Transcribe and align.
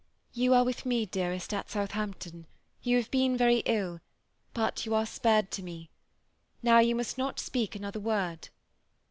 "You 0.33 0.55
are 0.55 0.63
with 0.63 0.83
me, 0.83 1.05
dearest, 1.05 1.53
at 1.53 1.69
South 1.69 1.95
ampton; 1.95 2.47
you 2.81 2.97
have 2.97 3.11
been 3.11 3.37
very 3.37 3.59
ill, 3.67 4.01
but 4.51 4.83
you 4.83 4.95
are 4.95 5.05
spared 5.05 5.51
to 5.51 5.61
me. 5.61 5.91
Now 6.63 6.79
you, 6.79 6.95
must 6.95 7.19
not 7.19 7.39
speak 7.39 7.75
another 7.75 7.99
word." 7.99 8.49